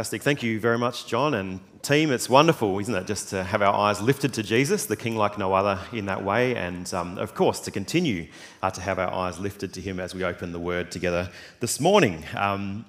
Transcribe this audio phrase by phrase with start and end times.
[0.00, 0.22] Fantastic.
[0.22, 2.10] Thank you very much, John and team.
[2.10, 5.36] It's wonderful, isn't it, just to have our eyes lifted to Jesus, the King like
[5.36, 6.56] no other, in that way.
[6.56, 8.26] And um, of course, to continue
[8.62, 11.28] uh, to have our eyes lifted to Him as we open the Word together
[11.60, 12.24] this morning.
[12.34, 12.86] Um,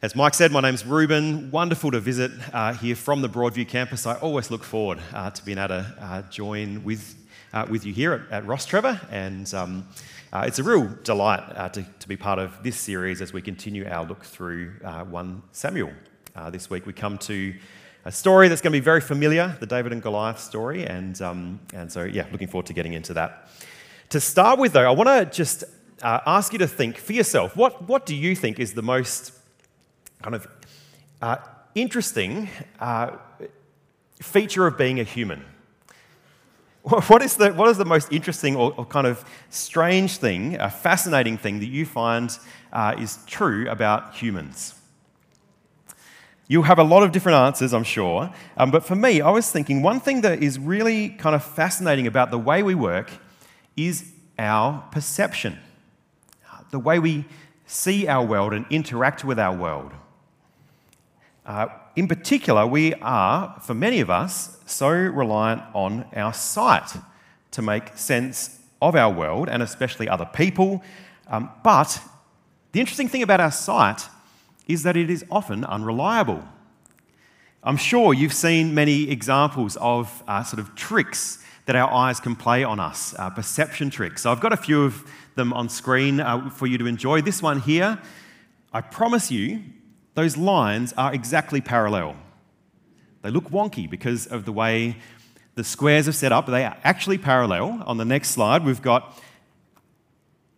[0.00, 1.50] as Mike said, my name's Ruben.
[1.50, 4.06] Wonderful to visit uh, here from the Broadview campus.
[4.06, 7.16] I always look forward uh, to being able to uh, join with,
[7.52, 9.04] uh, with you here at, at Rostrevor.
[9.10, 9.88] And um,
[10.32, 13.42] uh, it's a real delight uh, to, to, be part of this series as we
[13.42, 15.90] continue our look through 1 Samuel.
[16.36, 17.54] Uh, this week we come to
[18.04, 21.60] a story that's going to be very familiar, the David and Goliath story, and, um,
[21.72, 23.48] and so, yeah, looking forward to getting into that.
[24.08, 25.62] To start with, though, I want to just
[26.02, 29.32] uh, ask you to think for yourself what, what do you think is the most
[30.22, 30.48] kind of
[31.22, 31.36] uh,
[31.76, 32.48] interesting
[32.80, 33.12] uh,
[34.20, 35.44] feature of being a human?
[36.82, 40.68] What is, the, what is the most interesting or, or kind of strange thing, a
[40.68, 42.36] fascinating thing that you find
[42.72, 44.74] uh, is true about humans?
[46.46, 48.30] You'll have a lot of different answers, I'm sure.
[48.56, 52.06] Um, but for me, I was thinking one thing that is really kind of fascinating
[52.06, 53.10] about the way we work
[53.76, 55.58] is our perception,
[56.70, 57.24] the way we
[57.66, 59.92] see our world and interact with our world.
[61.46, 66.90] Uh, in particular, we are, for many of us, so reliant on our sight
[67.52, 70.82] to make sense of our world and especially other people.
[71.28, 72.00] Um, but
[72.72, 74.08] the interesting thing about our sight
[74.66, 76.42] is that it is often unreliable.
[77.62, 82.36] I'm sure you've seen many examples of uh, sort of tricks that our eyes can
[82.36, 84.22] play on us, uh, perception tricks.
[84.22, 87.22] So I've got a few of them on screen uh, for you to enjoy.
[87.22, 87.98] This one here,
[88.72, 89.62] I promise you,
[90.14, 92.16] those lines are exactly parallel.
[93.22, 94.96] They look wonky because of the way
[95.54, 97.82] the squares are set up, but they are actually parallel.
[97.86, 99.18] On the next slide, we've got,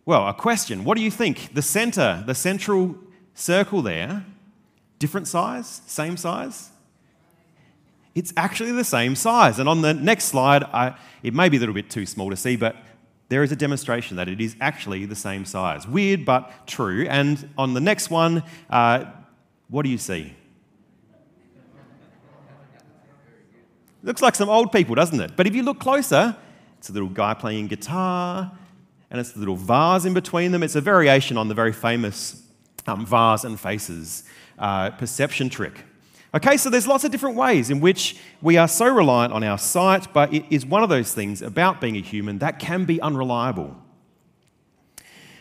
[0.05, 0.83] well, a question.
[0.83, 1.53] What do you think?
[1.53, 2.95] The center, the central
[3.37, 4.25] circle there,
[4.99, 6.71] different size, same size?
[8.15, 9.59] It's actually the same size.
[9.59, 12.35] And on the next slide, I, it may be a little bit too small to
[12.35, 12.75] see, but
[13.29, 15.87] there is a demonstration that it is actually the same size.
[15.87, 17.05] Weird, but true.
[17.07, 19.05] And on the next one, uh,
[19.69, 20.33] what do you see?
[24.01, 25.33] Looks like some old people, doesn't it?
[25.35, 26.35] But if you look closer,
[26.79, 28.51] it's a little guy playing guitar,
[29.11, 30.63] and it's a little vase in between them.
[30.63, 32.46] It's a variation on the very famous
[32.87, 34.23] um, vase and faces
[34.57, 35.83] uh, perception trick.
[36.33, 39.57] Okay, so there's lots of different ways in which we are so reliant on our
[39.57, 43.01] sight, but it is one of those things about being a human that can be
[43.01, 43.75] unreliable.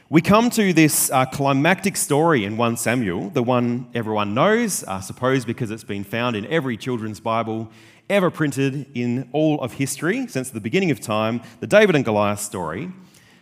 [0.09, 5.01] We come to this uh, climactic story in 1 Samuel, the one everyone knows, I
[5.01, 7.71] suppose because it's been found in every children's Bible
[8.09, 12.39] ever printed in all of history since the beginning of time, the David and Goliath
[12.39, 12.93] story,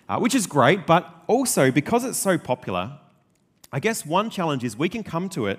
[0.09, 2.98] uh, which is great, but also because it's so popular,
[3.74, 5.58] I guess one challenge is we can come to it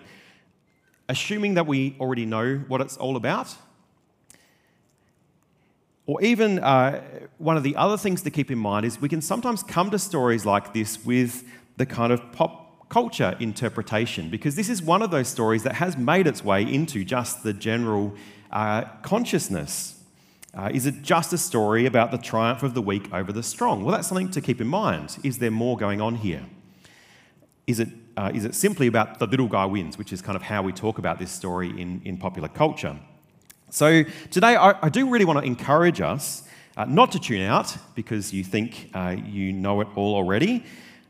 [1.10, 3.54] assuming that we already know what it's all about.
[6.06, 7.02] Or even uh,
[7.40, 10.00] one of the other things to keep in mind is we can sometimes come to
[10.00, 11.44] stories like this with
[11.76, 15.98] the kind of pop culture interpretation, because this is one of those stories that has
[15.98, 18.14] made its way into just the general
[18.50, 20.02] uh, consciousness.
[20.54, 23.84] Uh, is it just a story about the triumph of the weak over the strong?
[23.84, 25.18] Well, that's something to keep in mind.
[25.24, 26.46] Is there more going on here?
[27.68, 30.42] Is it uh, is it simply about the little guy wins, which is kind of
[30.42, 32.98] how we talk about this story in, in popular culture.
[33.70, 36.44] So today, I, I do really want to encourage us
[36.78, 40.64] uh, not to tune out because you think uh, you know it all already.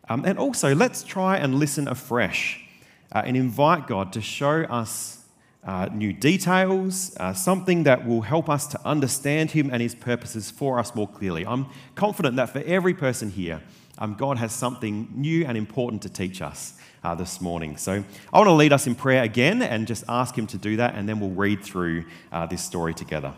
[0.09, 2.63] Um, and also, let's try and listen afresh
[3.11, 5.25] uh, and invite God to show us
[5.63, 10.51] uh, new details, uh, something that will help us to understand Him and His purposes
[10.51, 11.45] for us more clearly.
[11.45, 11.65] I'm
[11.95, 13.61] confident that for every person here,
[13.97, 17.77] um, God has something new and important to teach us uh, this morning.
[17.77, 18.03] So
[18.33, 20.95] I want to lead us in prayer again and just ask Him to do that,
[20.95, 23.33] and then we'll read through uh, this story together.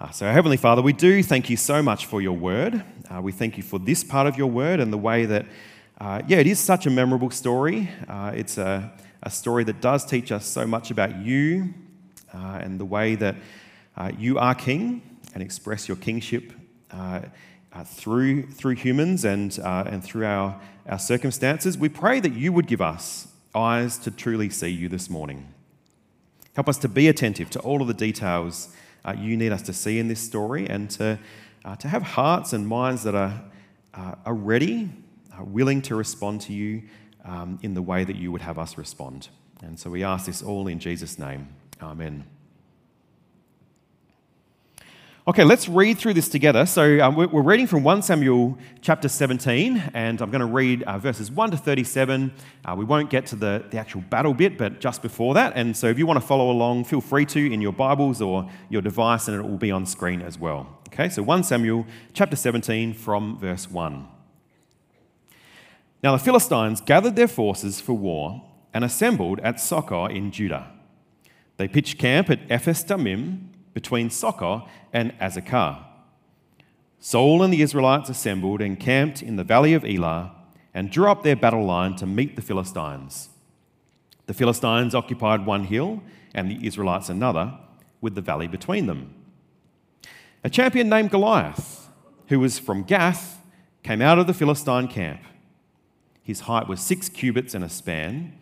[0.00, 2.84] Uh, so, Heavenly Father, we do thank you so much for your word.
[3.10, 5.46] Uh, we thank you for this part of your word and the way that,
[6.00, 7.90] uh, yeah, it is such a memorable story.
[8.06, 8.92] Uh, it's a,
[9.24, 11.74] a, story that does teach us so much about you
[12.32, 13.34] and the way that
[14.16, 15.02] you are king
[15.34, 16.52] and express your kingship
[17.78, 21.78] uh, through, through humans and, uh, and through our, our circumstances.
[21.78, 25.52] We pray that you would give us eyes to truly see you this morning.
[26.54, 29.72] Help us to be attentive to all of the details uh, you need us to
[29.72, 31.20] see in this story and to,
[31.64, 33.44] uh, to have hearts and minds that are,
[33.94, 34.90] uh, are ready,
[35.36, 36.82] are willing to respond to you
[37.24, 39.28] um, in the way that you would have us respond.
[39.62, 41.48] And so we ask this all in Jesus' name.
[41.80, 42.24] Amen.
[45.28, 46.64] Okay, let's read through this together.
[46.64, 50.98] So um, we're reading from 1 Samuel chapter 17, and I'm going to read uh,
[50.98, 52.32] verses 1 to 37.
[52.64, 55.52] Uh, we won't get to the, the actual battle bit, but just before that.
[55.54, 58.48] And so if you want to follow along, feel free to in your Bibles or
[58.70, 60.78] your device, and it will be on screen as well.
[60.88, 61.84] Okay, so 1 Samuel
[62.14, 64.08] chapter 17 from verse 1.
[66.02, 70.72] Now the Philistines gathered their forces for war and assembled at Socoh in Judah.
[71.58, 75.84] They pitched camp at Ephes Dammim between Socoh and Azekah.
[76.98, 80.34] Saul and the Israelites assembled and camped in the valley of Elah
[80.74, 83.28] and drew up their battle line to meet the Philistines.
[84.26, 86.02] The Philistines occupied one hill
[86.34, 87.56] and the Israelites another,
[88.00, 89.14] with the valley between them.
[90.42, 91.88] A champion named Goliath,
[92.30, 93.40] who was from Gath,
[93.84, 95.20] came out of the Philistine camp.
[96.24, 98.36] His height was six cubits and a span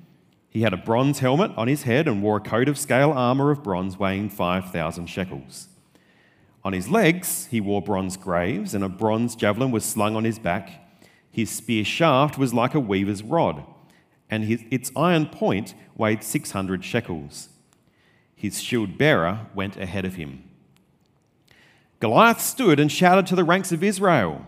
[0.56, 3.50] he had a bronze helmet on his head and wore a coat of scale armor
[3.50, 5.68] of bronze weighing 5,000 shekels.
[6.64, 10.38] On his legs, he wore bronze greaves, and a bronze javelin was slung on his
[10.38, 10.98] back.
[11.30, 13.66] His spear shaft was like a weaver's rod,
[14.30, 17.50] and his, its iron point weighed 600 shekels.
[18.34, 20.42] His shield bearer went ahead of him.
[22.00, 24.46] Goliath stood and shouted to the ranks of Israel,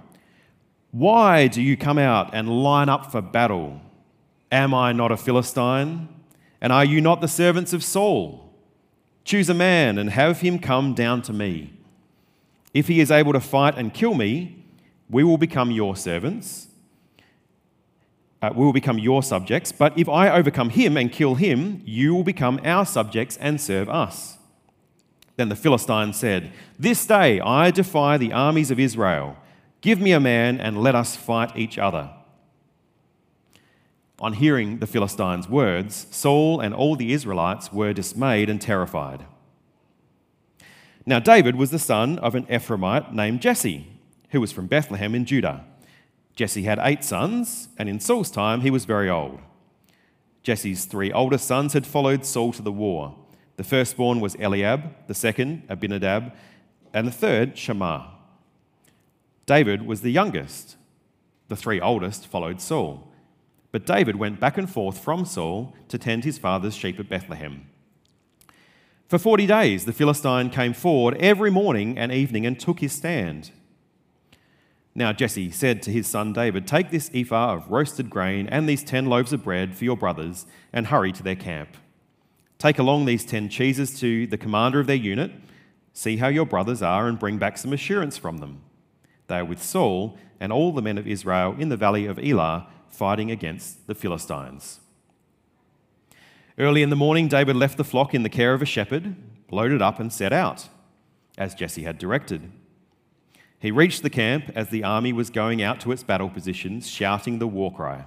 [0.90, 3.82] Why do you come out and line up for battle?
[4.50, 6.08] Am I not a Philistine?
[6.60, 8.52] And are you not the servants of Saul?
[9.24, 11.72] Choose a man and have him come down to me.
[12.72, 14.64] If he is able to fight and kill me,
[15.10, 16.68] we will become your servants.
[18.40, 19.72] Uh, we will become your subjects.
[19.72, 23.88] But if I overcome him and kill him, you will become our subjects and serve
[23.88, 24.38] us.
[25.36, 29.36] Then the Philistine said, This day I defy the armies of Israel.
[29.80, 32.10] Give me a man and let us fight each other.
[34.20, 39.24] On hearing the Philistines' words, Saul and all the Israelites were dismayed and terrified.
[41.06, 43.86] Now, David was the son of an Ephrathite named Jesse,
[44.30, 45.64] who was from Bethlehem in Judah.
[46.34, 49.40] Jesse had eight sons, and in Saul's time he was very old.
[50.42, 53.16] Jesse's three oldest sons had followed Saul to the war.
[53.56, 56.32] The firstborn was Eliab, the second, Abinadab,
[56.92, 58.10] and the third, Shammah.
[59.46, 60.76] David was the youngest.
[61.48, 63.07] The three oldest followed Saul.
[63.70, 67.66] But David went back and forth from Saul to tend his father's sheep at Bethlehem.
[69.08, 73.50] For 40 days, the Philistine came forward every morning and evening and took his stand.
[74.94, 78.82] Now Jesse said to his son David, Take this ephah of roasted grain and these
[78.82, 81.76] ten loaves of bread for your brothers and hurry to their camp.
[82.58, 85.30] Take along these ten cheeses to the commander of their unit.
[85.92, 88.62] See how your brothers are and bring back some assurance from them.
[89.28, 92.66] They are with Saul and all the men of Israel in the valley of Elah
[92.90, 94.80] fighting against the Philistines.
[96.58, 99.14] Early in the morning, David left the flock in the care of a shepherd,
[99.50, 100.68] loaded up, and set out,
[101.36, 102.50] as Jesse had directed.
[103.60, 107.38] He reached the camp as the army was going out to its battle positions, shouting
[107.38, 108.06] the war cry.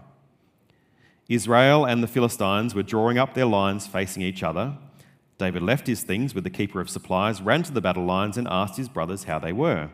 [1.27, 4.77] Israel and the Philistines were drawing up their lines facing each other.
[5.37, 8.47] David left his things with the keeper of supplies, ran to the battle lines, and
[8.49, 9.89] asked his brothers how they were.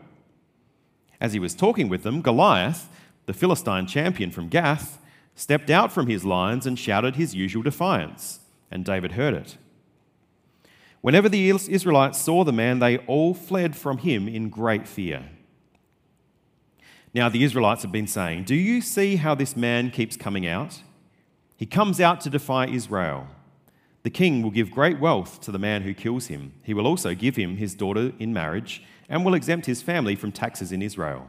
[1.20, 2.88] As he was talking with them, Goliath,
[3.28, 4.98] the Philistine champion from Gath,
[5.34, 9.58] stepped out from his lines and shouted his usual defiance, and David heard it.
[11.02, 15.28] Whenever the Israelites saw the man, they all fled from him in great fear.
[17.12, 20.80] Now, the Israelites have been saying, Do you see how this man keeps coming out?
[21.54, 23.26] He comes out to defy Israel.
[24.04, 26.54] The king will give great wealth to the man who kills him.
[26.62, 30.32] He will also give him his daughter in marriage and will exempt his family from
[30.32, 31.28] taxes in Israel.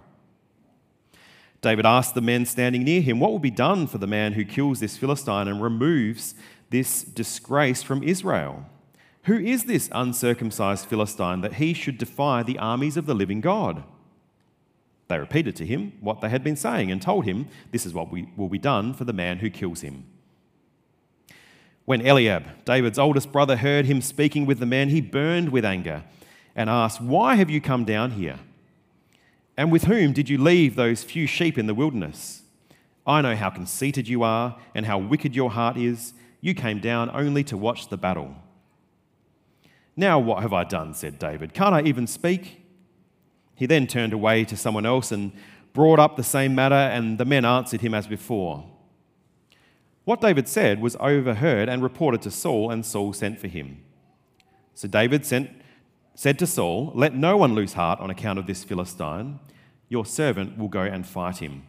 [1.62, 4.46] David asked the men standing near him, What will be done for the man who
[4.46, 6.36] kills this Philistine and removes
[6.70, 8.66] this disgrace from Israel?
[9.24, 13.84] Who is this uncircumcised Philistine that he should defy the armies of the living God?
[15.10, 18.12] They repeated to him what they had been saying and told him, This is what
[18.12, 20.06] we, will be done for the man who kills him.
[21.86, 26.04] When Eliab, David's oldest brother, heard him speaking with the men, he burned with anger
[26.56, 28.40] and asked, Why have you come down here?
[29.60, 32.44] And with whom did you leave those few sheep in the wilderness?
[33.06, 36.14] I know how conceited you are and how wicked your heart is.
[36.40, 38.36] You came down only to watch the battle.
[39.98, 40.94] Now, what have I done?
[40.94, 41.54] said David.
[41.54, 42.66] Can't I even speak?
[43.54, 45.34] He then turned away to someone else and
[45.74, 48.66] brought up the same matter, and the men answered him as before.
[50.06, 53.84] What David said was overheard and reported to Saul, and Saul sent for him.
[54.74, 55.52] So David sent,
[56.20, 59.40] said to Saul, Let no one lose heart on account of this Philistine.
[59.88, 61.64] Your servant will go and fight him.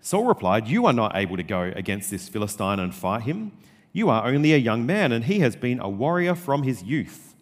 [0.00, 3.50] Saul replied, You are not able to go against this Philistine and fight him.
[3.92, 7.34] You are only a young man, and he has been a warrior from his youth.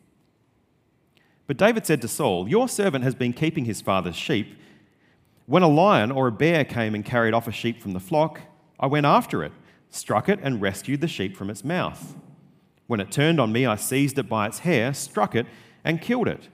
[1.47, 4.59] But David said to Saul, Your servant has been keeping his father's sheep.
[5.45, 8.41] When a lion or a bear came and carried off a sheep from the flock,
[8.81, 9.53] I went after it,
[9.91, 12.15] struck it, and rescued the sheep from its mouth.
[12.87, 15.47] When it turned on me, I seized it by its hair, struck it,
[15.87, 16.49] and killed it.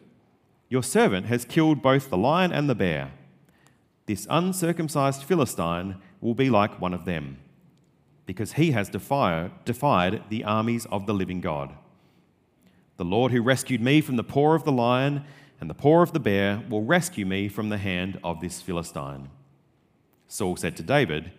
[0.69, 3.13] Your servant has killed both the lion and the bear.
[4.07, 7.39] This uncircumcised Philistine will be like one of them,
[8.27, 11.75] because he has defied, the armies of the living God.
[12.99, 15.25] The Lord who rescued me from the paw of the lion
[15.61, 19.31] and the paw of the bear will rescue me from the hand of this Philistine.
[20.29, 21.33] Saul said to David,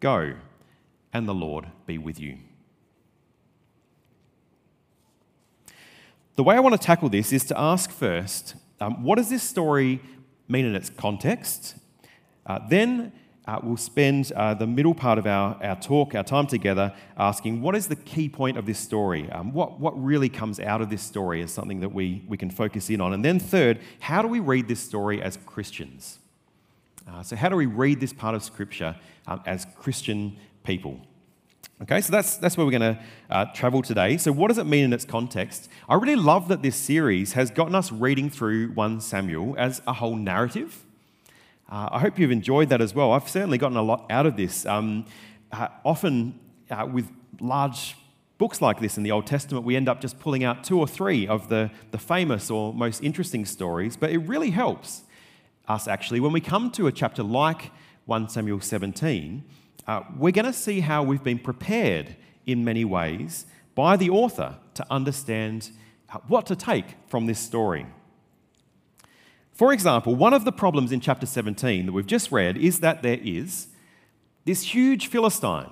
[0.00, 0.34] Go,
[1.12, 2.38] and the Lord be with you.
[6.36, 9.42] The way I want to tackle this is to ask first um, what does this
[9.42, 10.00] story
[10.48, 11.76] mean in its context?
[12.44, 13.12] Uh, then
[13.46, 17.62] uh, we'll spend uh, the middle part of our, our talk, our time together, asking
[17.62, 19.30] what is the key point of this story?
[19.30, 22.50] Um, what, what really comes out of this story is something that we, we can
[22.50, 23.12] focus in on.
[23.12, 26.18] And then, third, how do we read this story as Christians?
[27.08, 28.96] Uh, so, how do we read this part of Scripture
[29.28, 31.00] um, as Christian people?
[31.84, 34.16] Okay, so that's, that's where we're going to uh, travel today.
[34.16, 35.68] So, what does it mean in its context?
[35.86, 39.92] I really love that this series has gotten us reading through 1 Samuel as a
[39.92, 40.82] whole narrative.
[41.70, 43.12] Uh, I hope you've enjoyed that as well.
[43.12, 44.64] I've certainly gotten a lot out of this.
[44.64, 45.04] Um,
[45.52, 47.96] uh, often, uh, with large
[48.38, 50.88] books like this in the Old Testament, we end up just pulling out two or
[50.88, 55.02] three of the, the famous or most interesting stories, but it really helps
[55.68, 57.72] us actually when we come to a chapter like
[58.06, 59.44] 1 Samuel 17.
[59.86, 64.56] Uh, we're going to see how we've been prepared in many ways by the author
[64.74, 65.70] to understand
[66.10, 67.86] uh, what to take from this story.
[69.52, 73.02] For example, one of the problems in chapter 17 that we've just read is that
[73.02, 73.68] there is
[74.44, 75.70] this huge Philistine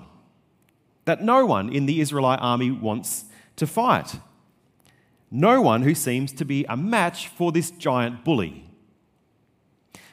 [1.05, 3.25] that no one in the Israelite army wants
[3.57, 4.17] to fight.
[5.31, 8.71] No one who seems to be a match for this giant bully.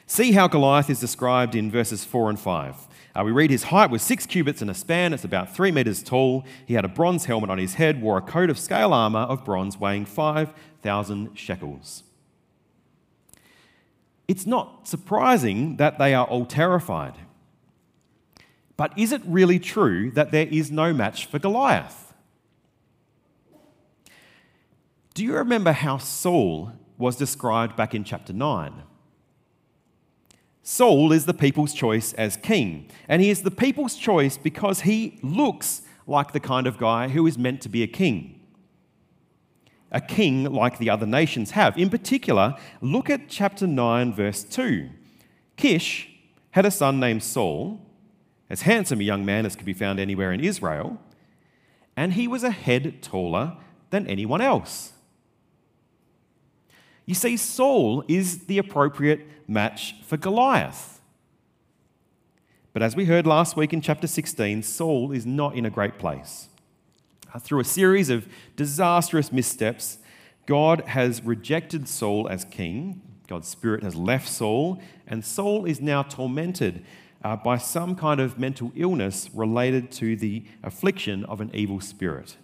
[0.06, 2.88] See how Goliath is described in verses 4 and 5.
[3.14, 6.02] Uh, we read his height was six cubits and a span, it's about three meters
[6.02, 6.44] tall.
[6.66, 9.44] He had a bronze helmet on his head, wore a coat of scale armor of
[9.44, 12.04] bronze weighing 5,000 shekels.
[14.28, 17.14] It's not surprising that they are all terrified.
[18.76, 22.14] But is it really true that there is no match for Goliath?
[25.14, 28.84] Do you remember how Saul was described back in chapter 9?
[30.70, 35.18] Saul is the people's choice as king, and he is the people's choice because he
[35.20, 38.40] looks like the kind of guy who is meant to be a king
[39.90, 41.76] a king like the other nations have.
[41.76, 44.88] In particular, look at chapter 9, verse 2.
[45.56, 46.08] Kish
[46.52, 47.80] had a son named Saul,
[48.48, 51.00] as handsome a young man as could be found anywhere in Israel,
[51.96, 53.56] and he was a head taller
[53.90, 54.92] than anyone else.
[57.10, 61.00] You see, Saul is the appropriate match for Goliath.
[62.72, 65.98] But as we heard last week in chapter 16, Saul is not in a great
[65.98, 66.46] place.
[67.34, 69.98] Uh, through a series of disastrous missteps,
[70.46, 73.02] God has rejected Saul as king.
[73.26, 76.84] God's spirit has left Saul, and Saul is now tormented
[77.24, 82.36] uh, by some kind of mental illness related to the affliction of an evil spirit.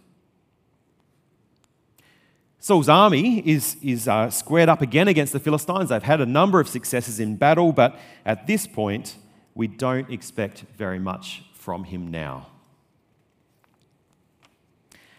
[2.66, 5.90] Saul's army is, is uh, squared up again against the Philistines.
[5.90, 9.14] They've had a number of successes in battle, but at this point,
[9.54, 12.48] we don't expect very much from him now.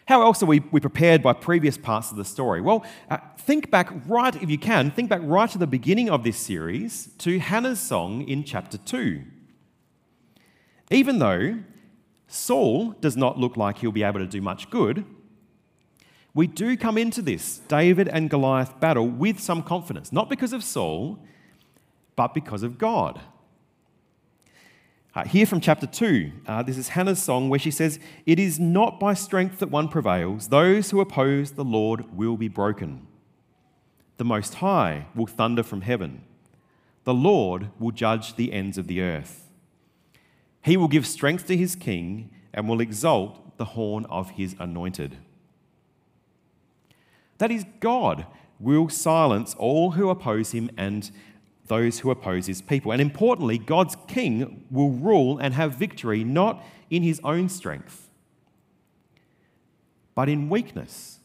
[0.07, 2.59] How else are we, we prepared by previous parts of the story?
[2.59, 6.25] Well, uh, think back right, if you can, think back right to the beginning of
[6.25, 9.23] this series to Hannah's song in chapter 2.
[10.91, 11.59] Even though
[12.27, 15.05] Saul does not look like he'll be able to do much good,
[16.37, 20.63] we do come into this David and Goliath battle with some confidence, not because of
[20.63, 21.17] Saul,
[22.15, 23.19] but because of God.
[25.15, 28.59] Uh, here from chapter 2, uh, this is Hannah's song where she says, It is
[28.59, 30.49] not by strength that one prevails.
[30.49, 33.07] Those who oppose the Lord will be broken.
[34.17, 36.21] The Most High will thunder from heaven.
[37.03, 39.49] The Lord will judge the ends of the earth.
[40.61, 45.17] He will give strength to his king and will exalt the horn of his anointed.
[47.37, 48.25] That is, God
[48.59, 51.09] will silence all who oppose him and
[51.67, 52.91] those who oppose his people.
[52.91, 58.09] And importantly, God's king will rule and have victory not in his own strength,
[60.15, 61.19] but in weakness,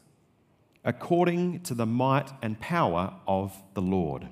[0.83, 4.27] according to the might and power of the Lord.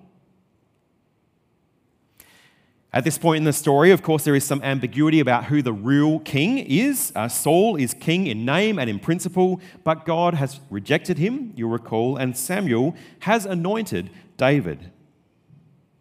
[2.94, 5.72] At this point in the story, of course, there is some ambiguity about who the
[5.72, 7.14] real king is.
[7.16, 11.70] Uh, Saul is king in name and in principle, but God has rejected him, you'll
[11.70, 14.92] recall, and Samuel has anointed David.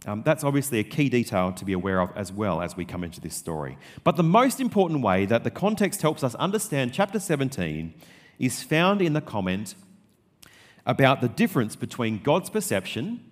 [0.05, 3.05] Um, that's obviously a key detail to be aware of as well as we come
[3.05, 3.79] into this story.
[4.03, 7.95] But the most important way that the context helps us understand chapter 17
[8.41, 9.77] is found in the comment
[10.87, 13.23] about the difference between God's perception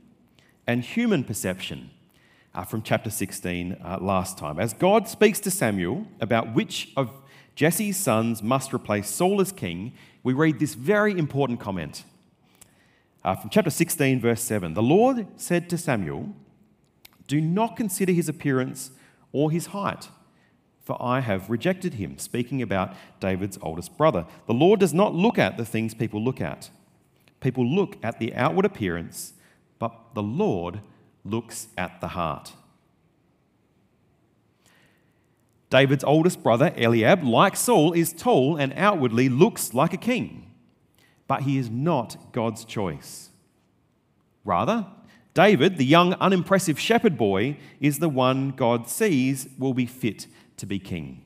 [0.64, 1.90] and human perception
[2.55, 4.59] uh, from chapter 16 uh, last time.
[4.59, 7.11] As God speaks to Samuel about which of
[7.55, 12.05] Jesse's sons must replace Saul as king, we read this very important comment
[13.25, 14.75] uh, from chapter 16, verse 7.
[14.75, 16.31] The Lord said to Samuel,
[17.26, 18.90] Do not consider his appearance
[19.33, 20.09] or his height,
[20.83, 22.17] for I have rejected him.
[22.19, 24.25] Speaking about David's oldest brother.
[24.47, 26.71] The Lord does not look at the things people look at.
[27.40, 29.35] People look at the outward appearance,
[29.78, 30.81] but the Lord
[31.25, 32.52] looks at the heart.
[35.70, 40.50] David's oldest brother, Eliab, like Saul, is tall and outwardly looks like a king,
[41.26, 43.28] but he is not God's choice.
[44.44, 44.87] Rather,
[45.34, 50.66] David, the young, unimpressive shepherd boy, is the one God sees will be fit to
[50.66, 51.25] be king.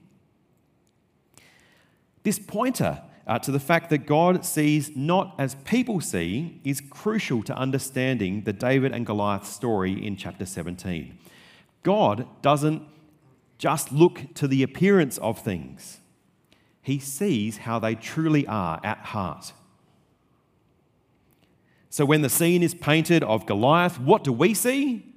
[2.24, 7.42] This pointer uh, to the fact that God sees not as people see is crucial
[7.44, 11.18] to understanding the David and Goliath story in chapter 17.
[11.82, 12.82] God doesn't
[13.58, 15.98] just look to the appearance of things,
[16.80, 19.52] He sees how they truly are at heart.
[21.90, 25.11] So when the scene is painted of Goliath, what do we see?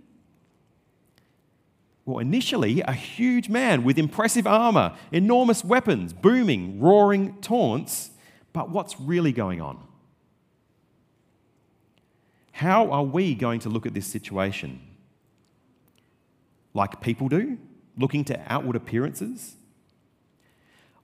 [2.06, 8.12] Well, initially, a huge man with impressive armor, enormous weapons, booming, roaring taunts.
[8.54, 9.80] But what's really going on?
[12.52, 14.80] How are we going to look at this situation?
[16.74, 17.58] Like people do,
[17.98, 19.56] looking to outward appearances?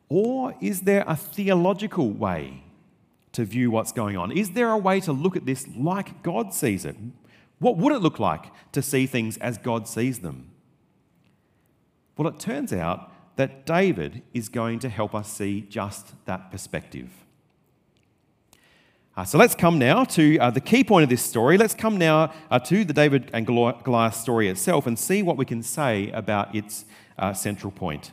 [0.08, 2.64] Or is there a theological way
[3.32, 4.32] to view what's going on?
[4.32, 6.96] Is there a way to look at this like God sees it?
[7.60, 10.51] What would it look like to see things as God sees them?
[12.18, 17.10] Well, it turns out that David is going to help us see just that perspective.
[19.16, 21.58] Uh, so let's come now to uh, the key point of this story.
[21.58, 25.44] Let's come now uh, to the David and Goliath story itself and see what we
[25.44, 26.86] can say about its
[27.20, 28.12] uh, central point.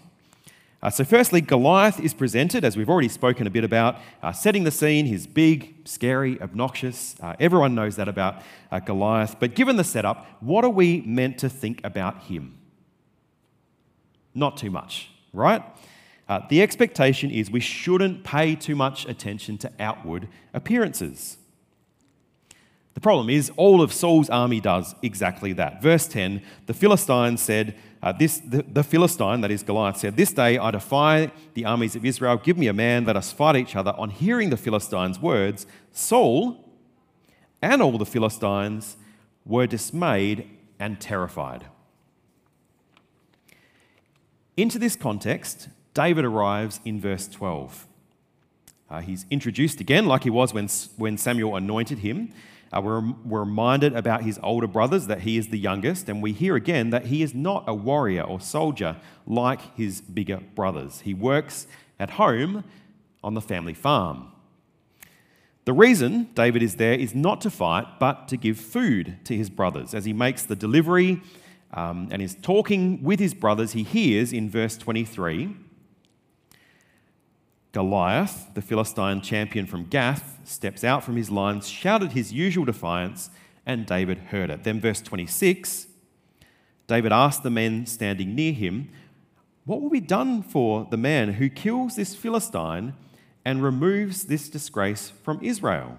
[0.83, 4.65] Uh, so, firstly, Goliath is presented, as we've already spoken a bit about, uh, setting
[4.65, 5.07] the scene.
[5.07, 7.17] He's big, scary, obnoxious.
[7.41, 8.43] everyone knows that about
[8.85, 9.37] Goliath.
[9.41, 12.59] But given the setup, what are we meant to think about him?
[14.39, 15.63] Not too much, right?
[16.29, 21.39] Uh, the expectation is we shouldn't pay too much attention to outward appearances.
[22.95, 25.83] The problem is, all of Saul's army does exactly that.
[25.83, 30.33] Verse 10 the Philistine said, uh, this, the, the, Philistine, that is Goliath, said, This
[30.33, 32.37] day I defy the armies of Israel.
[32.37, 33.93] Give me a man, let us fight each other.
[33.99, 36.65] On hearing the Philistines' words, Saul
[37.61, 38.97] and all the Philistines
[39.45, 40.49] were dismayed
[40.79, 41.67] and terrified.
[44.59, 47.87] Into this context, David arrives in verse 12.
[48.91, 50.67] Uh, he's introduced again, like he was when,
[50.97, 52.33] when Samuel anointed him.
[52.73, 56.33] Uh, we're, we're reminded about his older brothers that he is the youngest, and we
[56.33, 58.97] hear again that he is not a warrior or soldier
[59.29, 61.03] like his bigger brothers.
[61.03, 61.69] He works
[62.01, 62.65] at home
[63.23, 64.33] on the family farm.
[65.67, 69.51] The reason David is there is not to fight, but to give food to his
[69.51, 69.95] brothers.
[69.95, 71.23] As he makes the delivery
[71.73, 75.55] um, and is talking with his brothers, he hears in verse 23
[77.73, 83.31] Goliath, the Philistine champion from Gath, steps out from his lines, shouted his usual defiance,
[83.67, 84.65] and David heard it.
[84.65, 85.87] Then, verse 26
[86.87, 88.89] David asked the men standing near him,
[89.67, 92.95] What will be done for the man who kills this Philistine
[93.45, 95.99] and removes this disgrace from Israel?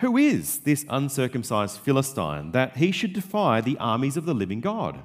[0.00, 5.00] Who is this uncircumcised Philistine that he should defy the armies of the living God?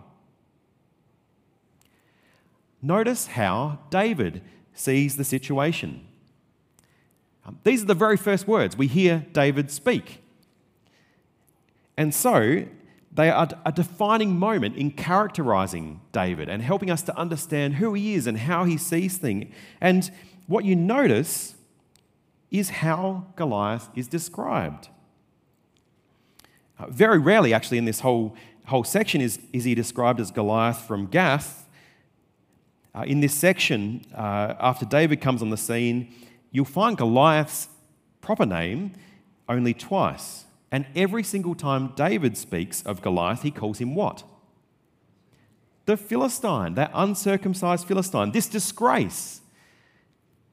[2.81, 4.41] Notice how David
[4.73, 6.05] sees the situation.
[7.45, 10.21] Um, these are the very first words we hear David speak.
[11.97, 12.65] And so
[13.12, 18.13] they are a defining moment in characterizing David and helping us to understand who he
[18.13, 19.53] is and how he sees things.
[19.81, 20.10] And
[20.47, 21.55] what you notice
[22.51, 24.89] is how Goliath is described.
[26.77, 30.81] Uh, very rarely, actually, in this whole whole section is, is he described as Goliath
[30.81, 31.67] from Gath.
[32.93, 36.13] Uh, in this section, uh, after David comes on the scene,
[36.51, 37.69] you'll find Goliath's
[38.21, 38.93] proper name
[39.47, 40.45] only twice.
[40.71, 44.23] And every single time David speaks of Goliath, he calls him what?
[45.86, 49.41] The Philistine, that uncircumcised Philistine, this disgrace.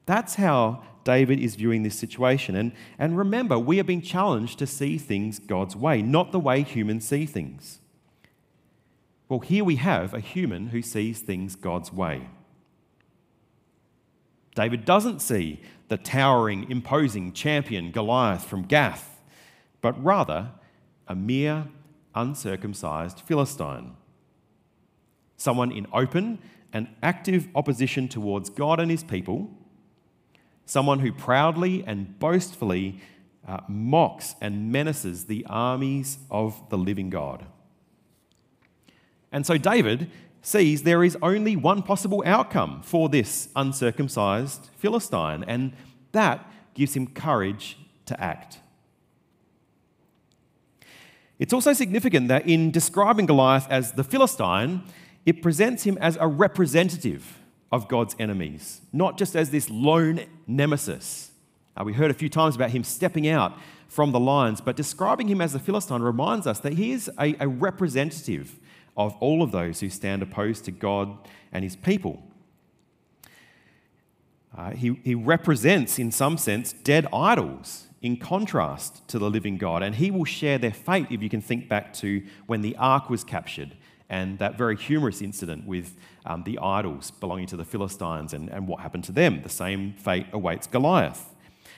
[0.04, 2.54] That's how David is viewing this situation.
[2.54, 6.62] And, and remember, we are being challenged to see things God's way, not the way
[6.62, 7.80] humans see things.
[9.28, 12.28] Well, here we have a human who sees things God's way.
[14.54, 19.22] David doesn't see the towering, imposing champion Goliath from Gath,
[19.80, 20.50] but rather
[21.08, 21.68] a mere
[22.14, 23.96] uncircumcised Philistine.
[25.36, 26.38] Someone in open
[26.72, 29.50] and active opposition towards God and his people
[30.66, 33.00] someone who proudly and boastfully
[33.46, 37.44] uh, mocks and menaces the armies of the living God.
[39.32, 40.10] And so David
[40.42, 45.72] sees there is only one possible outcome for this uncircumcised Philistine, and
[46.12, 48.58] that gives him courage to act.
[51.38, 54.82] It's also significant that in describing Goliath as the Philistine,
[55.24, 57.41] it presents him as a representative
[57.72, 61.30] of God's enemies, not just as this lone nemesis.
[61.74, 63.58] Uh, we heard a few times about him stepping out
[63.88, 67.34] from the lines, but describing him as a Philistine reminds us that he is a,
[67.40, 68.60] a representative
[68.94, 71.16] of all of those who stand opposed to God
[71.50, 72.22] and his people.
[74.56, 79.82] Uh, he, he represents, in some sense, dead idols in contrast to the living God,
[79.82, 83.08] and he will share their fate if you can think back to when the ark
[83.08, 83.76] was captured
[84.12, 85.96] and that very humorous incident with
[86.26, 89.40] um, the idols belonging to the Philistines and, and what happened to them.
[89.42, 91.34] The same fate awaits Goliath.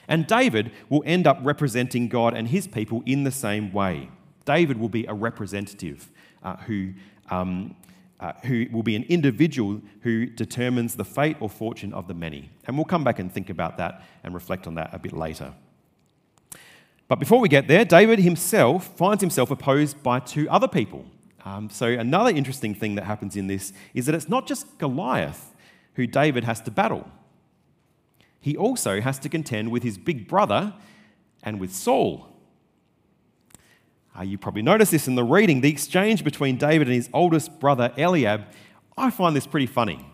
[0.09, 4.09] And David will end up representing God and his people in the same way.
[4.43, 6.11] David will be a representative
[6.43, 6.91] uh, who,
[7.29, 7.73] um,
[8.19, 12.51] uh, who will be an individual who determines the fate or fortune of the many.
[12.67, 15.53] And we'll come back and think about that and reflect on that a bit later.
[17.07, 21.05] But before we get there, David himself finds himself opposed by two other people
[21.45, 25.53] um, so, another interesting thing that happens in this is that it's not just Goliath
[25.93, 27.07] who David has to battle,
[28.41, 30.73] he also has to contend with his big brother
[31.43, 32.27] and with Saul.
[34.17, 37.59] Uh, you probably noticed this in the reading the exchange between David and his oldest
[37.59, 38.45] brother Eliab.
[38.97, 40.05] I find this pretty funny.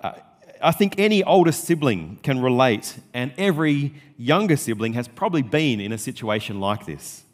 [0.00, 0.12] Uh,
[0.60, 5.92] I think any older sibling can relate, and every younger sibling has probably been in
[5.92, 7.24] a situation like this.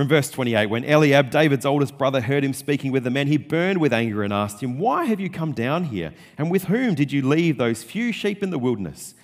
[0.00, 3.36] From verse 28, when Eliab, David's oldest brother, heard him speaking with the men, he
[3.36, 6.14] burned with anger and asked him, Why have you come down here?
[6.38, 9.14] And with whom did you leave those few sheep in the wilderness?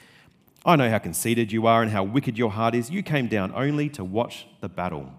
[0.66, 2.90] I know how conceited you are and how wicked your heart is.
[2.90, 5.18] You came down only to watch the battle.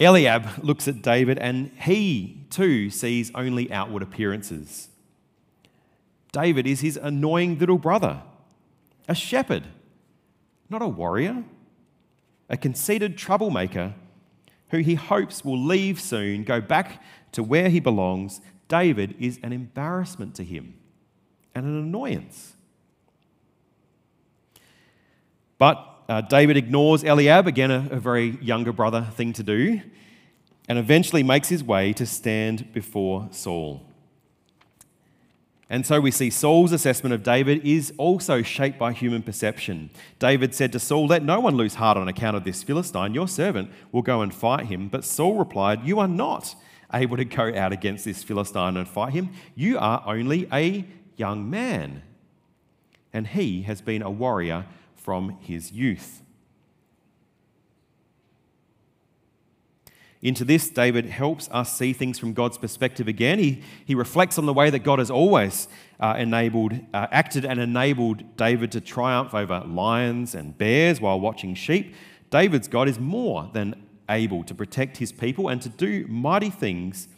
[0.00, 4.88] Eliab looks at David and he too sees only outward appearances.
[6.32, 8.22] David is his annoying little brother,
[9.06, 9.68] a shepherd,
[10.68, 11.44] not a warrior
[12.48, 13.94] a conceited troublemaker
[14.70, 19.52] who he hopes will leave soon, go back to where he belongs, David is an
[19.52, 20.74] embarrassment to him
[21.54, 22.54] and an annoyance.
[25.56, 29.80] But uh, David ignores Eliab, again, a, a very younger brother thing to do,
[30.68, 33.82] and eventually makes his way to stand before Saul.
[35.70, 39.90] And so we see Saul's assessment of David is also shaped by human perception.
[40.18, 43.12] David said to Saul, Let no one lose heart on account of this Philistine.
[43.12, 44.88] Your servant will go and fight him.
[44.88, 46.54] But Saul replied, You are not
[46.94, 49.30] able to go out against this Philistine and fight him.
[49.54, 50.86] You are only a
[51.18, 52.02] young man.
[53.12, 56.22] And he has been a warrior from his youth.
[60.20, 63.38] Into this, David helps us see things from God's perspective again.
[63.38, 65.68] He, he reflects on the way that God has always
[66.00, 71.54] uh, enabled, uh, acted and enabled David to triumph over lions and bears while watching
[71.54, 71.94] sheep.
[72.30, 77.08] David's God is more than able to protect his people and to do mighty things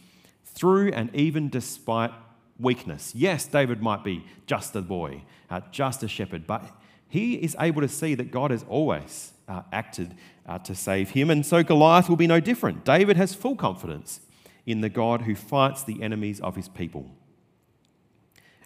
[0.45, 2.13] through and even despite
[2.59, 3.15] weakness.
[3.15, 6.65] Yes, David might be just a boy, uh, just a shepherd, but
[7.09, 10.15] he is able to see that God has always uh, acted
[10.51, 11.31] uh, to save him.
[11.31, 12.85] And so Goliath will be no different.
[12.85, 14.21] David has full confidence
[14.67, 17.09] in the God who fights the enemies of his people.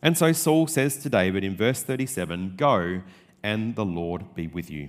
[0.00, 3.02] And so Saul says to David in verse 37 Go,
[3.42, 4.88] and the Lord be with you.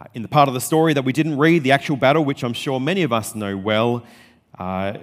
[0.00, 2.44] Uh, in the part of the story that we didn't read, the actual battle, which
[2.44, 4.04] I'm sure many of us know well,
[4.56, 4.98] uh,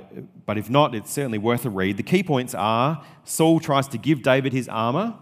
[0.46, 1.98] but if not, it's certainly worth a read.
[1.98, 5.16] The key points are Saul tries to give David his armor,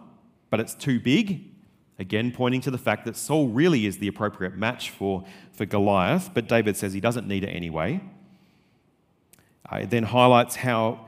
[0.52, 1.53] but it's too big
[2.00, 6.32] Again, pointing to the fact that Saul really is the appropriate match for, for Goliath,
[6.34, 8.02] but David says he doesn't need it anyway.
[9.72, 11.08] Uh, it then highlights how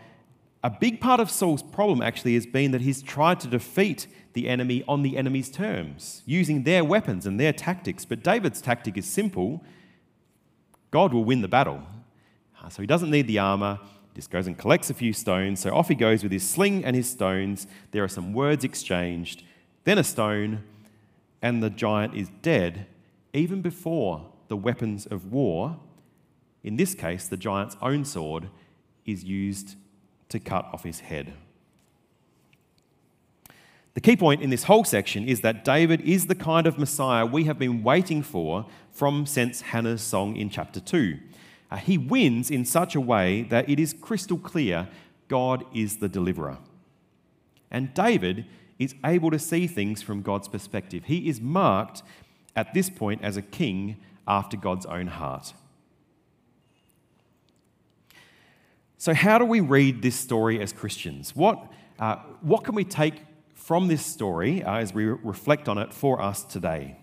[0.64, 4.48] a big part of Saul's problem actually has been that he's tried to defeat the
[4.48, 8.06] enemy on the enemy's terms, using their weapons and their tactics.
[8.06, 9.64] But David's tactic is simple
[10.92, 11.84] God will win the battle.
[12.62, 15.60] Uh, so he doesn't need the armor, he just goes and collects a few stones.
[15.60, 17.68] So off he goes with his sling and his stones.
[17.92, 19.44] There are some words exchanged,
[19.84, 20.64] then a stone,
[21.46, 22.88] and the giant is dead,
[23.32, 25.80] even before the weapons of war,
[26.64, 28.50] in this case, the giant's own sword,
[29.06, 29.76] is used
[30.30, 31.34] to cut off his head.
[33.94, 37.28] The key point in this whole section is that David is the kind of Messiah
[37.28, 41.20] we have been waiting for from since Hannah's song in chapter 2.
[41.70, 44.88] Uh, he wins in such a way that it is crystal clear
[45.28, 46.58] God is the deliverer.
[47.70, 51.06] And David is able to see things from God's perspective.
[51.06, 52.04] He is marked
[52.56, 55.54] at this point as a king after God's own heart.
[58.98, 61.36] So, how do we read this story as Christians?
[61.36, 63.22] What, uh, what can we take
[63.54, 66.98] from this story uh, as we reflect on it for us today?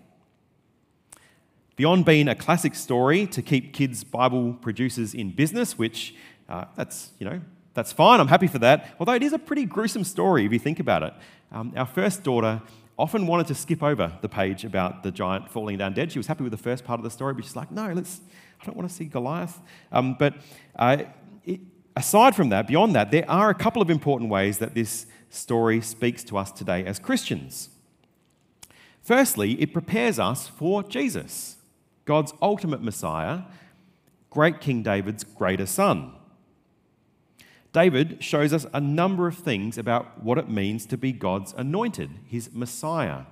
[1.75, 6.13] Beyond being a classic story to keep kids' Bible producers in business, which
[6.49, 7.41] uh, that's, you know,
[7.73, 8.95] that's fine, I'm happy for that.
[8.99, 11.13] Although it is a pretty gruesome story if you think about it.
[11.51, 12.61] Um, our first daughter
[12.97, 16.11] often wanted to skip over the page about the giant falling down dead.
[16.11, 18.21] She was happy with the first part of the story, but she's like, no, let's,
[18.61, 19.59] I don't want to see Goliath.
[19.91, 20.35] Um, but
[20.75, 20.97] uh,
[21.43, 21.61] it,
[21.95, 25.81] aside from that, beyond that, there are a couple of important ways that this story
[25.81, 27.69] speaks to us today as Christians.
[29.01, 31.57] Firstly, it prepares us for Jesus,
[32.05, 33.41] God's ultimate Messiah,
[34.29, 36.13] great King David's greater son.
[37.73, 42.11] David shows us a number of things about what it means to be God's anointed,
[42.25, 43.23] his Messiah.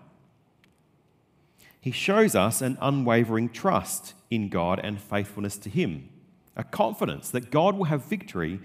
[1.79, 6.09] He shows us an unwavering trust in God and faithfulness to him
[6.55, 8.59] a confidence that God will have victory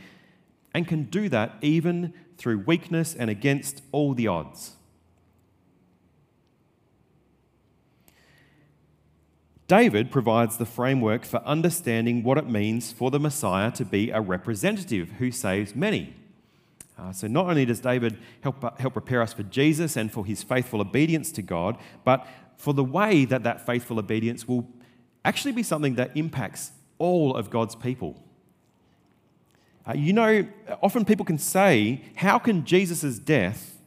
[0.74, 4.75] and can do that even through weakness and against all the odds.
[9.68, 14.20] David provides the framework for understanding what it means for the Messiah to be a
[14.20, 16.14] representative who saves many.
[16.98, 20.42] Uh, so, not only does David help, help prepare us for Jesus and for his
[20.42, 22.26] faithful obedience to God, but
[22.56, 24.66] for the way that that faithful obedience will
[25.24, 28.22] actually be something that impacts all of God's people.
[29.86, 30.46] Uh, you know,
[30.82, 33.78] often people can say, How can Jesus' death,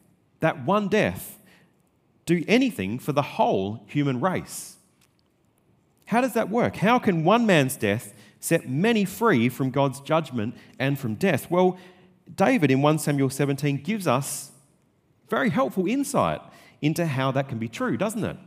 [0.42, 1.40] that one death,
[2.26, 4.76] do anything for the whole human race?
[6.10, 6.78] How does that work?
[6.78, 11.52] How can one man's death set many free from God's judgment and from death?
[11.52, 11.78] Well,
[12.34, 14.50] David in 1 Samuel 17 gives us
[15.30, 16.42] very helpful insight
[16.82, 18.38] into how that can be true, doesn't it?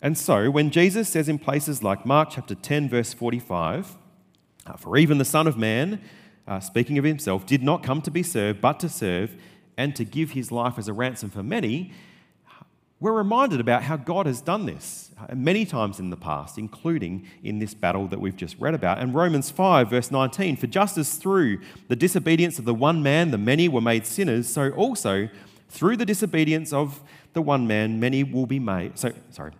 [0.00, 3.96] And so, when Jesus says in places like Mark chapter 10, verse 45,
[4.64, 6.00] uh, For even the Son of Man,
[6.46, 9.34] uh, speaking of himself, did not come to be served, but to serve
[9.76, 11.92] and to give his life as a ransom for many,
[12.98, 17.58] we're reminded about how God has done this many times in the past, including in
[17.58, 18.98] this battle that we've just read about.
[18.98, 23.30] And Romans 5, verse 19 For just as through the disobedience of the one man
[23.30, 25.28] the many were made sinners, so also
[25.68, 27.02] through the disobedience of
[27.34, 28.98] the one man many will be made.
[28.98, 29.52] So, sorry,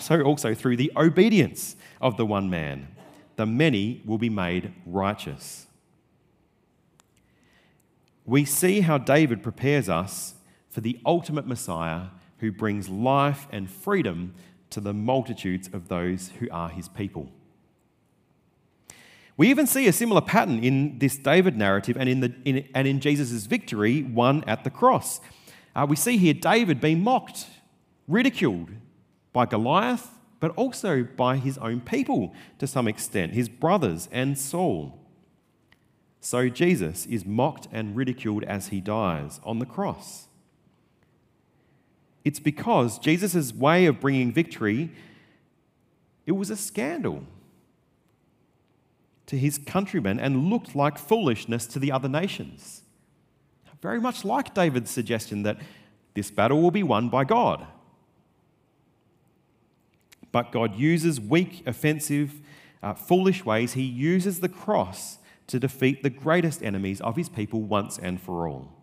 [0.00, 2.88] so also through the obedience of the one man,
[3.36, 5.66] the many will be made righteous.
[8.24, 10.34] We see how David prepares us
[10.68, 12.06] for the ultimate Messiah
[12.42, 14.34] who brings life and freedom
[14.68, 17.30] to the multitudes of those who are his people.
[19.36, 22.88] We even see a similar pattern in this David narrative and in, the, in, and
[22.88, 25.20] in Jesus' victory won at the cross.
[25.76, 27.46] Uh, we see here David being mocked,
[28.08, 28.70] ridiculed,
[29.32, 34.98] by Goliath, but also by his own people to some extent, his brothers and Saul.
[36.18, 40.26] So Jesus is mocked and ridiculed as he dies on the cross.
[42.24, 44.90] It's because Jesus' way of bringing victory,
[46.26, 47.24] it was a scandal
[49.26, 52.82] to his countrymen and looked like foolishness to the other nations.
[53.80, 55.58] Very much like David's suggestion that
[56.14, 57.66] this battle will be won by God.
[60.30, 62.40] But God uses weak, offensive,
[62.82, 63.72] uh, foolish ways.
[63.72, 68.48] He uses the cross to defeat the greatest enemies of his people once and for
[68.48, 68.81] all.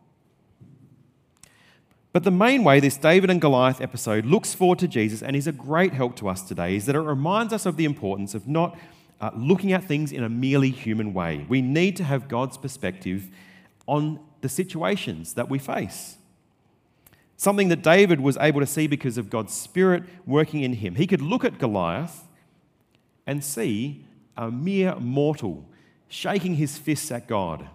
[2.12, 5.46] But the main way this David and Goliath episode looks forward to Jesus and is
[5.46, 8.48] a great help to us today is that it reminds us of the importance of
[8.48, 8.78] not
[9.22, 11.46] uh, looking at things in a merely human way.
[11.48, 13.28] We need to have God's perspective
[13.86, 16.18] on the situations that we face.
[17.40, 20.96] something that David was able to see because of God's Spirit working in him.
[20.96, 22.28] He could look at Goliath
[23.26, 24.04] and see
[24.36, 25.66] a mere mortal
[26.10, 27.70] shaking his fists at God.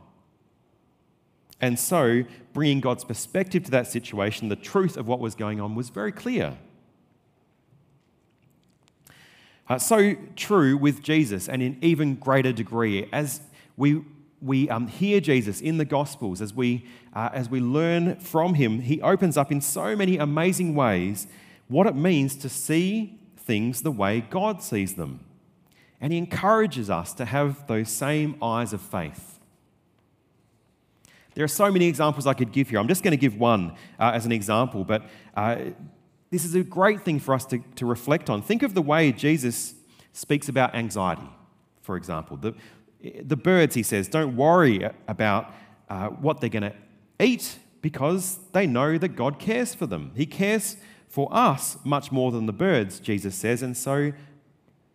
[1.65, 5.75] And so, bringing God's perspective to that situation, the truth of what was going on
[5.75, 6.59] was very clear.
[9.67, 13.09] Uh, so true with Jesus, and in even greater degree.
[13.15, 13.41] As
[13.79, 14.03] we,
[14.43, 18.81] we um, hear Jesus in the Gospels, as we, uh, as we learn from him,
[18.81, 21.27] he opens up in so many amazing ways
[21.69, 25.21] what it means to see things the way God sees them.
[25.99, 29.35] And he encourages us to have those same eyes of faith.
[31.35, 32.79] There are so many examples I could give here.
[32.79, 35.05] I'm just going to give one uh, as an example, but
[35.37, 35.57] uh,
[36.31, 38.43] this is a great thing for us to, to reflect on.
[38.43, 39.75] Think of the way Jesus
[40.13, 41.29] speaks about anxiety,
[41.83, 42.37] for example.
[42.37, 42.55] The,
[43.23, 45.53] the birds, he says, don't worry about
[45.89, 46.75] uh, what they're going to
[47.21, 50.13] eat because they know that God cares for them.
[50.15, 50.77] He cares
[51.09, 54.13] for us much more than the birds, Jesus says, and so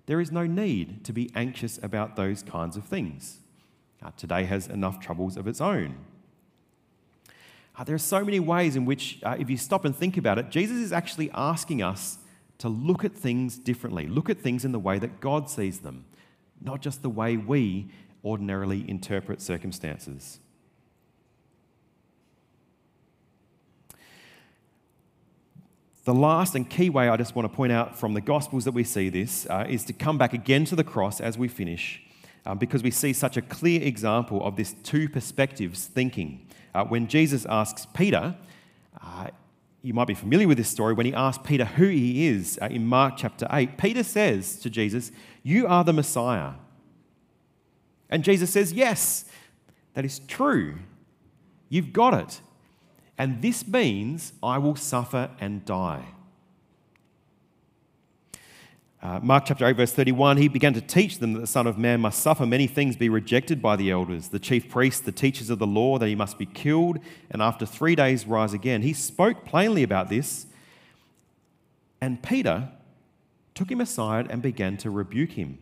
[0.08, 3.38] there is no need to be anxious about those kinds of things.
[4.04, 5.96] Uh, today has enough troubles of its own.
[7.80, 10.38] Uh, there are so many ways in which, uh, if you stop and think about
[10.38, 12.18] it, Jesus is actually asking us
[12.58, 16.04] to look at things differently, look at things in the way that God sees them,
[16.60, 17.90] not just the way we
[18.26, 20.42] ordinarily interpret circumstances.
[26.04, 28.74] The last and key way I just want to point out from the Gospels that
[28.74, 32.02] we see this uh, is to come back again to the cross as we finish,
[32.46, 36.46] um, because we see such a clear example of this two perspectives thinking.
[36.74, 38.36] Uh, when Jesus asks Peter,
[39.02, 39.28] uh,
[39.82, 42.66] you might be familiar with this story, when he asks Peter who he is uh,
[42.66, 45.12] in Mark chapter 8, Peter says to Jesus,
[45.44, 46.54] You are the Messiah.
[48.10, 49.26] And Jesus says, Yes,
[49.94, 50.76] that is true.
[51.70, 52.42] You've got it.
[53.18, 56.06] And this means I will suffer and die.
[59.02, 61.78] Uh, Mark chapter 8, verse 31, he began to teach them that the Son of
[61.78, 65.50] Man must suffer many things, be rejected by the elders, the chief priests, the teachers
[65.50, 67.00] of the law, that he must be killed,
[67.32, 68.82] and after three days rise again.
[68.82, 70.48] He spoke plainly about this,
[72.02, 72.70] and Peter
[73.56, 75.60] took him aside and began to rebuke him.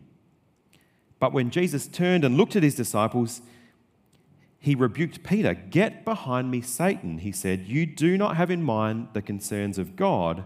[1.20, 3.40] But when Jesus turned and looked at his disciples,
[4.58, 5.54] he rebuked Peter.
[5.54, 7.66] Get behind me, Satan, he said.
[7.66, 10.42] You do not have in mind the concerns of God,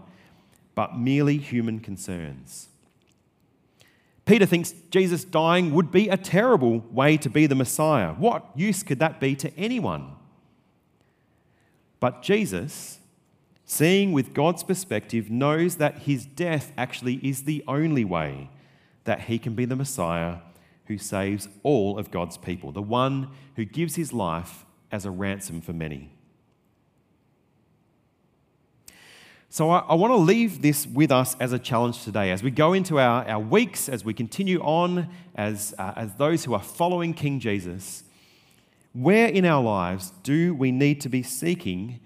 [0.75, 2.69] but merely human concerns.
[4.25, 8.13] Peter thinks Jesus dying would be a terrible way to be the Messiah.
[8.13, 10.15] What use could that be to anyone?
[11.99, 12.99] But Jesus,
[13.65, 18.49] seeing with God's perspective, knows that his death actually is the only way
[19.03, 20.37] that he can be the Messiah
[20.85, 25.61] who saves all of God's people, the one who gives his life as a ransom
[25.61, 26.11] for many.
[29.53, 32.31] So I, I want to leave this with us as a challenge today.
[32.31, 36.43] As we go into our, our weeks, as we continue on as, uh, as those
[36.43, 38.03] who are following King Jesus,
[38.93, 41.99] where in our lives do we need to be seeking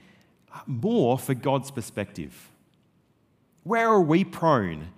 [0.66, 2.52] more for God's perspective?
[3.64, 4.90] Where are we prone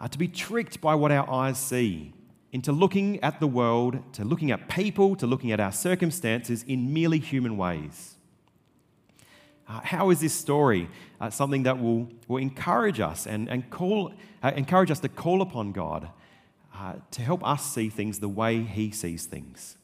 [0.00, 2.12] uh, to be tricked by what our eyes see,
[2.50, 6.92] into looking at the world, to looking at people, to looking at our circumstances in
[6.92, 8.11] merely human ways?
[9.72, 10.86] Uh, how is this story
[11.18, 15.40] uh, something that will, will encourage us and, and call, uh, encourage us to call
[15.40, 16.10] upon God
[16.74, 19.78] uh, to help us see things the way He sees things?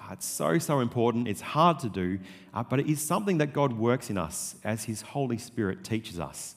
[0.00, 1.26] Uh, it's so, so important.
[1.26, 2.20] It's hard to do,
[2.54, 6.20] uh, but it is something that God works in us as His Holy Spirit teaches
[6.20, 6.54] us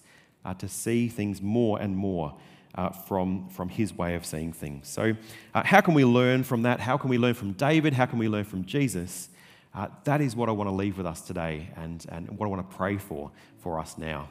[0.57, 2.35] to see things more and more.
[2.73, 4.87] Uh, from, from his way of seeing things.
[4.87, 5.13] So,
[5.53, 6.79] uh, how can we learn from that?
[6.79, 7.93] How can we learn from David?
[7.93, 9.27] How can we learn from Jesus?
[9.73, 12.49] Uh, that is what I want to leave with us today and, and what I
[12.49, 14.27] want to pray for for us now.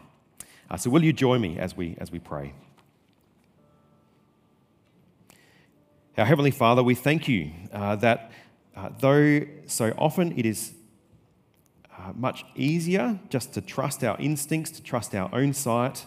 [0.70, 2.52] Uh, so, will you join me as we, as we pray?
[6.18, 8.30] Our Heavenly Father, we thank you uh, that
[8.76, 10.72] uh, though so often it is
[11.96, 16.04] uh, much easier just to trust our instincts, to trust our own sight,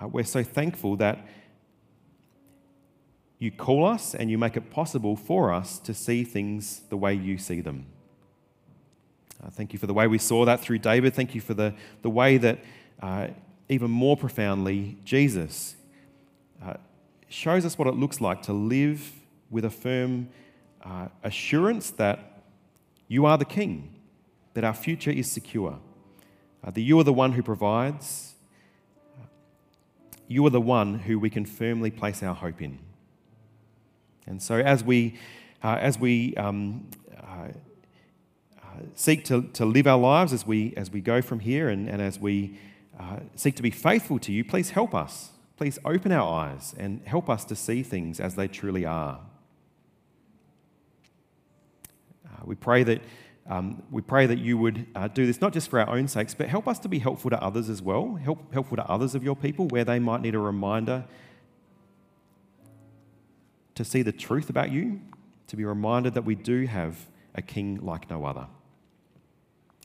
[0.00, 1.26] uh, we're so thankful that
[3.38, 7.14] you call us and you make it possible for us to see things the way
[7.14, 7.86] you see them.
[9.42, 11.14] Uh, thank you for the way we saw that through David.
[11.14, 12.58] Thank you for the, the way that,
[13.00, 13.28] uh,
[13.68, 15.76] even more profoundly, Jesus
[16.64, 16.74] uh,
[17.28, 19.12] shows us what it looks like to live
[19.50, 20.28] with a firm
[20.82, 22.42] uh, assurance that
[23.06, 23.94] you are the King,
[24.54, 25.78] that our future is secure,
[26.64, 28.34] uh, that you are the one who provides,
[30.26, 32.78] you are the one who we can firmly place our hope in.
[34.28, 35.16] And so, as we,
[35.64, 37.48] uh, as we um, uh,
[38.62, 41.88] uh, seek to, to live our lives as we, as we go from here and,
[41.88, 42.58] and as we
[43.00, 45.30] uh, seek to be faithful to you, please help us.
[45.56, 49.20] Please open our eyes and help us to see things as they truly are.
[52.26, 53.00] Uh, we pray that.
[53.50, 56.34] Um, we pray that you would uh, do this not just for our own sakes,
[56.34, 58.16] but help us to be helpful to others as well.
[58.16, 61.06] Help, helpful to others of your people where they might need a reminder
[63.78, 65.00] to see the truth about you,
[65.46, 67.06] to be reminded that we do have
[67.36, 68.48] a king like no other.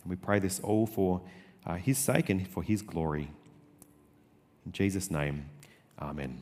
[0.01, 1.21] And we pray this all for
[1.63, 3.29] uh, his sake and for his glory.
[4.65, 5.45] In Jesus' name,
[6.01, 6.41] amen.